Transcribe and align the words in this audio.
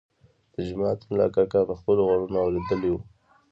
د 0.53 0.55
جومات 0.67 0.99
ملا 1.09 1.27
کاکا 1.35 1.61
په 1.69 1.73
خپلو 1.79 2.01
غوږونو 2.07 2.37
اورېدلی 2.43 2.89
و. 2.91 2.95